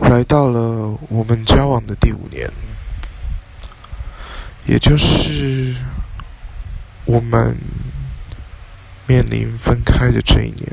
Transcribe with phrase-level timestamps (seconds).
[0.00, 2.50] 来到了我们交往的第五年，
[4.66, 5.76] 也就是
[7.04, 7.56] 我们
[9.06, 10.72] 面临分开的这一年。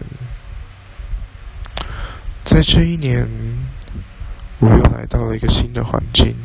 [2.43, 3.29] 在这一年，
[4.59, 6.35] 我又来到了一个新的环境，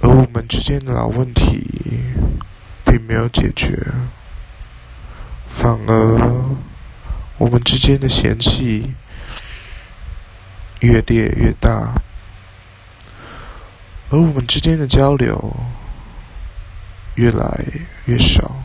[0.00, 1.66] 而我们之间的老问题
[2.84, 3.76] 并没有解决，
[5.48, 6.56] 反而。
[7.42, 8.94] 我们之间的嫌隙
[10.78, 12.00] 越裂越大，
[14.10, 15.52] 而我们之间的交流
[17.16, 17.64] 越来
[18.04, 18.62] 越少，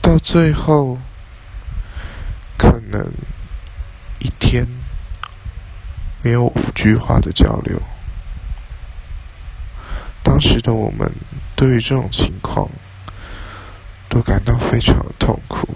[0.00, 0.98] 到最后
[2.56, 3.12] 可能
[4.20, 4.66] 一天
[6.22, 7.78] 没有五句话的交流。
[10.22, 11.12] 当时的我们
[11.54, 12.66] 对于这种情况
[14.08, 15.73] 都感到非常的痛苦。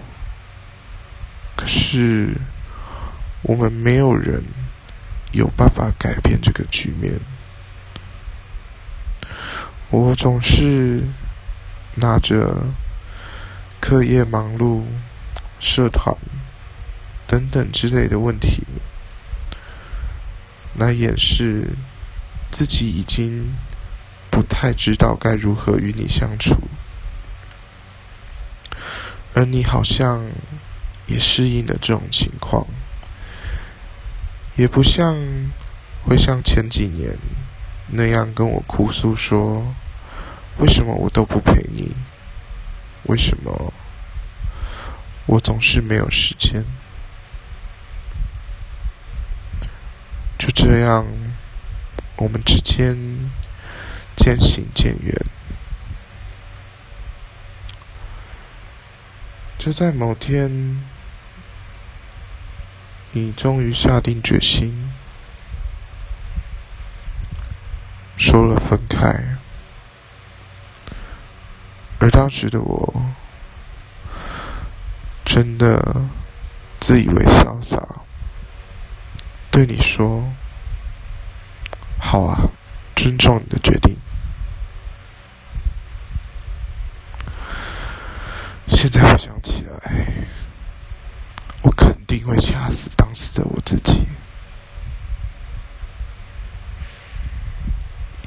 [1.71, 2.33] 是，
[3.43, 4.43] 我们没有人
[5.33, 7.13] 有办法改变这个局面。
[9.91, 11.03] 我总是
[11.95, 12.65] 拿着
[13.79, 14.83] 课业忙碌、
[15.59, 16.15] 社团
[17.27, 18.63] 等等之类的问题
[20.75, 21.75] 来掩饰
[22.49, 23.53] 自己已经
[24.31, 26.55] 不太知道该如何与你相处，
[29.35, 30.25] 而你好像。
[31.09, 32.67] 也适应了这种情况，
[34.55, 35.17] 也不像
[36.05, 37.17] 会像前几年
[37.87, 39.73] 那样跟我哭诉说，
[40.59, 41.95] 为什么我都不陪你？
[43.05, 43.73] 为什么
[45.25, 46.63] 我总是没有时间？
[50.37, 51.07] 就这样，
[52.17, 52.95] 我们之间
[54.15, 55.15] 渐行渐远。
[59.57, 60.83] 就在某天。
[63.11, 64.91] 你终于下定决心，
[68.17, 69.37] 说了分开，
[71.99, 72.93] 而当时的我，
[75.25, 76.03] 真的
[76.79, 77.81] 自以为潇洒，
[79.49, 80.31] 对你说
[81.99, 82.37] ：“好啊，
[82.95, 83.97] 尊重你的决定。”
[88.69, 89.79] 现在回想起来。
[92.29, 94.07] 会掐死当时的我自己，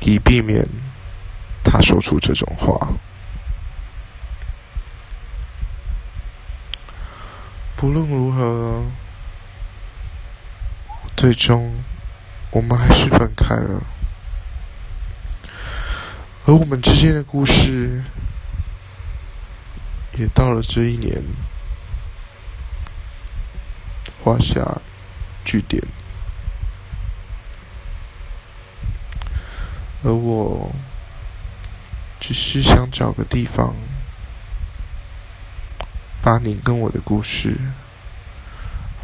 [0.00, 0.66] 以避免
[1.62, 2.88] 他说出这种话。
[7.76, 8.84] 不论如何，
[11.16, 11.72] 最终
[12.50, 13.84] 我们还是分开了，
[16.44, 18.02] 而我们之间的故事
[20.18, 21.22] 也到了这一年。
[24.22, 24.60] 画下
[25.44, 25.82] 句点。
[30.04, 30.70] 而我
[32.20, 33.74] 只是想找个地方。
[36.22, 37.56] 把你跟我的故事。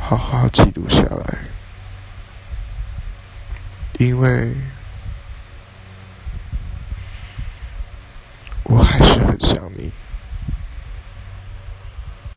[0.01, 1.39] 好好记录下来。
[3.99, 4.55] 因为。
[8.63, 8.98] 我还。